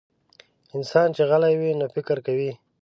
انسان 0.75 1.07
چې 1.15 1.23
غلی 1.29 1.53
وي، 1.59 1.71
نو 1.79 1.85
فکر 1.95 2.17
کوي. 2.25 2.51